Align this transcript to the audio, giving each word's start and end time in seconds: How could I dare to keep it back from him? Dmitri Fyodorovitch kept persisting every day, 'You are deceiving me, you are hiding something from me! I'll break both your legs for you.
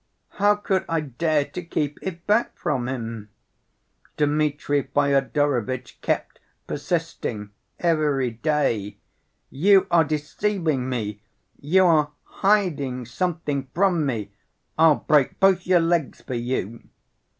How 0.39 0.55
could 0.55 0.83
I 0.89 0.99
dare 1.01 1.45
to 1.45 1.61
keep 1.61 1.99
it 2.01 2.25
back 2.25 2.57
from 2.57 2.87
him? 2.87 3.29
Dmitri 4.17 4.81
Fyodorovitch 4.95 6.01
kept 6.01 6.39
persisting 6.65 7.51
every 7.79 8.31
day, 8.31 8.97
'You 9.51 9.85
are 9.91 10.03
deceiving 10.03 10.89
me, 10.89 11.21
you 11.59 11.85
are 11.85 12.13
hiding 12.23 13.05
something 13.05 13.67
from 13.75 14.03
me! 14.07 14.31
I'll 14.75 14.95
break 15.05 15.39
both 15.39 15.67
your 15.67 15.81
legs 15.81 16.19
for 16.21 16.33
you. 16.33 16.81